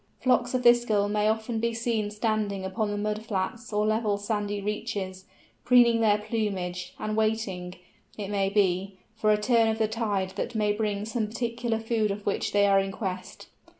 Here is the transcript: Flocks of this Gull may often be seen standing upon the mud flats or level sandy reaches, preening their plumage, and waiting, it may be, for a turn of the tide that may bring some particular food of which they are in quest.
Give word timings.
Flocks 0.19 0.55
of 0.55 0.63
this 0.63 0.83
Gull 0.83 1.07
may 1.09 1.27
often 1.27 1.59
be 1.59 1.75
seen 1.75 2.09
standing 2.09 2.65
upon 2.65 2.89
the 2.89 2.97
mud 2.97 3.23
flats 3.23 3.71
or 3.71 3.85
level 3.85 4.17
sandy 4.17 4.59
reaches, 4.59 5.25
preening 5.63 6.01
their 6.01 6.17
plumage, 6.17 6.95
and 6.97 7.15
waiting, 7.15 7.75
it 8.17 8.29
may 8.29 8.49
be, 8.49 8.97
for 9.15 9.29
a 9.29 9.39
turn 9.39 9.67
of 9.67 9.77
the 9.77 9.87
tide 9.87 10.31
that 10.31 10.55
may 10.55 10.71
bring 10.73 11.05
some 11.05 11.27
particular 11.27 11.77
food 11.77 12.09
of 12.09 12.25
which 12.25 12.51
they 12.51 12.65
are 12.65 12.79
in 12.79 12.91
quest. 12.91 13.45